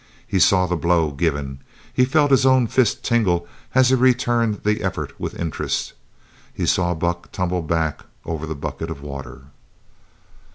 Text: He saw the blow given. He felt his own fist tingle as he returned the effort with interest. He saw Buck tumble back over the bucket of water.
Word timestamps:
He 0.25 0.39
saw 0.39 0.65
the 0.65 0.75
blow 0.75 1.11
given. 1.11 1.59
He 1.93 2.05
felt 2.05 2.31
his 2.31 2.43
own 2.43 2.65
fist 2.65 3.03
tingle 3.03 3.45
as 3.75 3.89
he 3.89 3.93
returned 3.95 4.61
the 4.63 4.81
effort 4.81 5.13
with 5.19 5.39
interest. 5.39 5.93
He 6.51 6.65
saw 6.65 6.95
Buck 6.95 7.31
tumble 7.31 7.61
back 7.61 8.03
over 8.25 8.47
the 8.47 8.55
bucket 8.55 8.89
of 8.89 9.03
water. 9.03 9.43